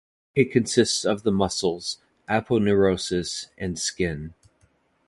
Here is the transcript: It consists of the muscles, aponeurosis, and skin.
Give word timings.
It 0.33 0.51
consists 0.51 1.05
of 1.05 1.21
the 1.21 1.31
muscles, 1.31 1.99
aponeurosis, 2.27 3.49
and 3.55 3.77
skin. 3.77 4.33